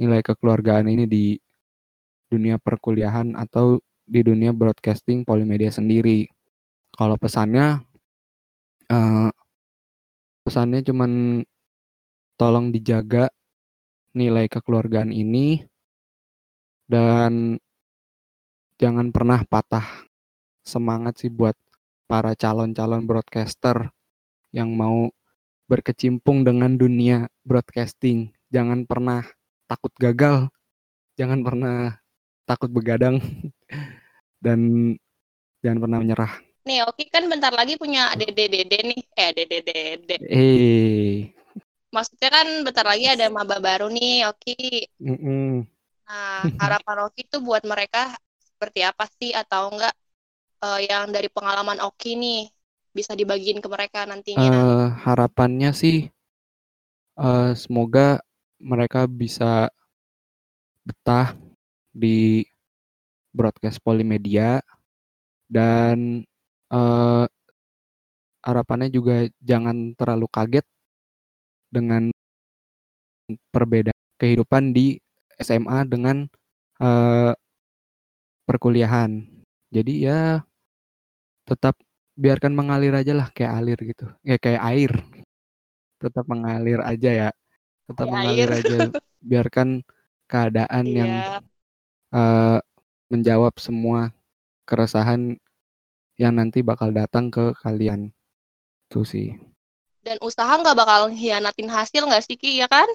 nilai 0.01 0.19
kekeluargaan 0.25 0.89
ini 0.89 1.05
di 1.07 1.37
dunia 2.27 2.57
perkuliahan 2.57 3.37
atau 3.37 3.79
di 4.03 4.19
dunia 4.25 4.51
broadcasting 4.51 5.23
polimedia 5.23 5.71
sendiri. 5.71 6.27
Kalau 6.91 7.15
pesannya 7.15 7.79
eh, 8.91 9.29
pesannya 10.43 10.83
cuman 10.83 11.41
tolong 12.35 12.73
dijaga 12.73 13.31
nilai 14.17 14.45
kekeluargaan 14.49 15.13
ini 15.13 15.63
dan 16.93 17.57
jangan 18.77 19.09
pernah 19.09 19.41
patah 19.49 20.05
semangat 20.61 21.25
sih 21.25 21.33
buat 21.33 21.57
para 22.05 22.37
calon-calon 22.37 23.09
broadcaster 23.09 23.89
yang 24.53 24.69
mau 24.77 25.09
berkecimpung 25.65 26.45
dengan 26.45 26.77
dunia 26.77 27.25
broadcasting. 27.41 28.29
Jangan 28.53 28.85
pernah 28.85 29.25
takut 29.65 29.89
gagal, 29.97 30.53
jangan 31.17 31.41
pernah 31.41 31.97
takut 32.45 32.69
begadang, 32.69 33.17
dan 34.45 34.93
jangan 35.65 35.79
pernah 35.81 35.97
menyerah. 35.97 36.33
Nih, 36.69 36.85
Oki 36.85 37.09
kan 37.09 37.25
bentar 37.25 37.49
lagi 37.49 37.73
punya 37.75 38.13
dede-dede 38.13 38.85
nih. 38.85 39.01
Eh, 39.17 39.31
dede-dede. 39.33 40.15
Eh, 40.29 41.33
Maksudnya 41.89 42.29
kan 42.29 42.47
bentar 42.61 42.85
lagi 42.85 43.05
ada 43.09 43.33
maba 43.33 43.57
baru 43.57 43.89
nih, 43.89 44.29
Oki. 44.29 44.85
mm-mm. 45.01 45.65
Nah, 46.07 46.51
harapan 46.61 46.97
Oki 47.07 47.21
tuh 47.31 47.41
buat 47.47 47.63
mereka 47.63 48.13
seperti 48.39 48.79
apa 48.85 49.05
sih 49.19 49.31
atau 49.33 49.71
enggak 49.73 49.93
eh, 50.65 50.79
yang 50.89 51.09
dari 51.15 51.29
pengalaman 51.31 51.79
Oki 51.87 52.11
nih 52.19 52.41
bisa 52.93 53.13
dibagiin 53.19 53.59
ke 53.63 53.67
mereka 53.71 54.05
nantinya. 54.05 54.51
Eh, 54.51 54.85
harapannya 55.05 55.69
sih 55.81 55.97
eh, 57.17 57.51
semoga 57.57 58.21
mereka 58.61 59.05
bisa 59.09 59.69
betah 60.87 61.35
di 61.93 62.43
broadcast 63.33 63.79
polimedia 63.81 64.61
dan 65.49 66.23
eh, 66.73 67.25
harapannya 68.43 68.89
juga 68.91 69.27
jangan 69.43 69.95
terlalu 69.99 70.27
kaget 70.31 70.65
dengan 71.73 72.11
perbedaan 73.51 73.97
kehidupan 74.19 74.71
di 74.75 74.99
SMA 75.43 75.85
dengan 75.85 76.25
eh, 76.79 77.31
perkuliahan. 78.43 79.23
Jadi 79.73 80.05
ya 80.05 80.43
tetap 81.43 81.75
biarkan 82.13 82.53
mengalir 82.53 82.93
aja 82.93 83.13
lah 83.13 83.27
kayak 83.33 83.53
alir 83.57 83.79
gitu. 83.83 84.05
Ya 84.23 84.37
kayak 84.37 84.63
air. 84.63 84.91
Tetap 85.99 86.25
mengalir 86.27 86.79
aja 86.83 87.09
ya. 87.09 87.29
Tetap 87.87 88.05
Kayak 88.07 88.13
mengalir 88.15 88.49
air. 88.49 88.59
aja. 88.63 88.77
Biarkan 89.23 89.69
keadaan 90.27 90.85
yang 90.87 91.11
Iya. 91.11 91.39
eh, 92.13 92.59
menjawab 93.09 93.53
semua 93.57 94.11
keresahan 94.65 95.35
yang 96.19 96.33
nanti 96.37 96.61
bakal 96.61 96.91
datang 96.91 97.31
ke 97.31 97.55
kalian. 97.59 98.11
Itu 98.91 99.01
sih. 99.07 99.33
Dan 100.03 100.19
usaha 100.19 100.51
nggak 100.59 100.75
bakal 100.75 101.01
hianatin 101.09 101.71
hasil 101.71 102.03
nggak 102.03 102.23
sih, 102.27 102.35
Ki, 102.35 102.59
ya 102.59 102.67
kan? 102.67 102.85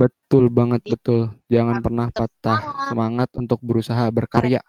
Betul 0.00 0.44
banget, 0.58 0.80
betul. 0.92 1.20
Jangan 1.52 1.76
Tetap 1.76 1.84
pernah 1.84 2.06
patah 2.16 2.58
semangat. 2.60 2.86
semangat 2.90 3.28
untuk 3.40 3.58
berusaha 3.68 4.04
berkarya. 4.16 4.60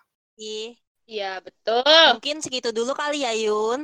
Iya, 1.08 1.44
betul. 1.46 1.84
Mungkin 2.18 2.38
segitu 2.44 2.70
dulu 2.72 2.92
kali 2.96 3.24
ya, 3.26 3.32
Yun. 3.36 3.80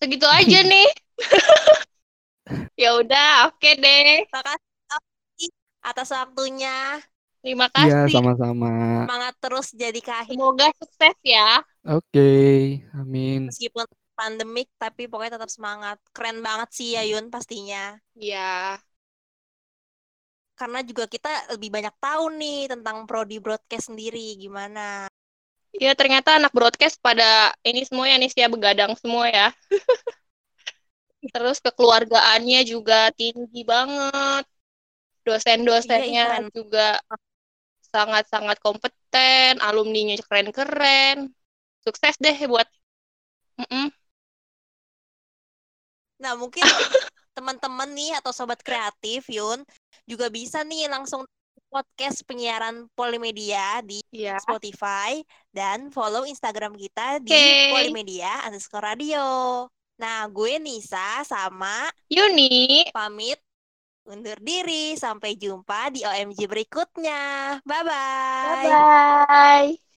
Segitu 0.00 0.26
aja 0.28 0.58
nih. 0.70 0.86
ya 2.82 2.88
udah, 3.00 3.50
oke 3.50 3.68
deh. 3.82 4.26
Makasih 4.32 5.50
atas 5.84 6.08
waktunya. 6.16 7.00
Terima 7.44 7.68
Iya, 7.76 8.08
kasih. 8.08 8.14
sama-sama. 8.16 8.68
Semangat 9.04 9.34
terus 9.42 9.66
jadi 9.76 10.00
kahit 10.00 10.32
Semoga 10.32 10.66
sukses 10.80 11.16
ya. 11.20 11.60
Oke, 11.84 12.20
amin. 12.96 13.52
meskipun 13.52 13.84
pandemik 14.16 14.68
tapi 14.80 15.04
pokoknya 15.10 15.36
tetap 15.36 15.50
semangat. 15.52 15.96
Keren 16.16 16.40
banget 16.40 16.68
sih 16.72 16.88
ya 16.96 17.02
Yun 17.04 17.28
pastinya. 17.28 18.00
Iya. 18.16 18.80
Karena 20.54 20.86
juga 20.86 21.10
kita 21.10 21.58
lebih 21.58 21.70
banyak 21.74 21.94
tahu 21.98 22.30
nih 22.38 22.70
tentang 22.70 23.04
prodi 23.10 23.42
broadcast 23.42 23.90
sendiri 23.90 24.38
gimana. 24.38 25.10
Ya 25.74 25.90
ternyata 25.98 26.38
anak 26.38 26.54
broadcast 26.54 27.02
pada 27.02 27.50
ini 27.66 27.82
semua 27.82 28.06
ya 28.06 28.16
Nis 28.22 28.38
ya 28.38 28.46
begadang 28.46 28.94
semua 28.94 29.26
ya. 29.26 29.50
Terus 31.34 31.58
kekeluargaannya 31.58 32.60
juga 32.62 33.10
tinggi 33.18 33.66
banget. 33.66 34.46
Dosen-dosennya 35.24 36.46
keren. 36.46 36.52
juga 36.52 37.00
sangat-sangat 37.90 38.60
kompeten, 38.60 39.58
alumninya 39.58 40.14
keren-keren. 40.22 41.32
Sukses 41.82 42.14
deh 42.20 42.36
buat 42.46 42.68
Mm-mm. 43.58 43.90
Nah, 46.18 46.34
mungkin 46.38 46.62
teman-teman 47.34 47.90
nih 47.92 48.14
atau 48.16 48.30
sobat 48.30 48.62
kreatif 48.62 49.26
Yun 49.28 49.66
juga 50.06 50.30
bisa 50.30 50.62
nih 50.62 50.86
langsung 50.88 51.26
podcast 51.68 52.22
penyiaran 52.22 52.86
Polimedia 52.94 53.82
di 53.82 53.98
Iya. 54.14 54.38
Spotify 54.38 55.18
dan 55.50 55.90
follow 55.90 56.22
Instagram 56.22 56.78
kita 56.78 57.18
di 57.18 57.34
Oke. 57.34 57.74
Polimedia 57.74 58.46
underscore 58.46 58.94
radio. 58.94 59.26
Nah, 59.98 60.26
gue 60.30 60.58
Nisa 60.58 61.22
sama 61.26 61.90
Yuni. 62.10 62.86
pamit 62.94 63.38
undur 64.06 64.38
diri. 64.38 64.94
Sampai 64.94 65.34
jumpa 65.34 65.90
di 65.90 66.06
OMG 66.06 66.46
berikutnya. 66.46 67.58
Bye-bye. 67.66 68.70
Bye-bye. 68.70 69.93